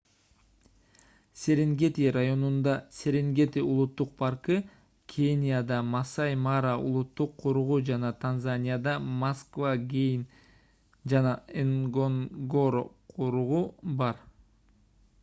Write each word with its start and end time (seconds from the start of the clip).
серенгети 1.39 2.05
районунда 2.13 2.71
серенгети 2.99 3.61
улуттук 3.73 4.13
паркы 4.21 4.55
кенияда 5.13 5.75
масаи 5.91 6.31
мара 6.45 6.73
улуттук 6.87 7.35
коругу 7.43 7.77
жана 7.91 8.11
танзанияда 8.25 8.93
масва 9.25 9.73
гейм 9.93 10.23
жана 11.13 11.35
нгоронгоро 11.73 12.81
коругу 13.19 13.61
бар 14.01 14.25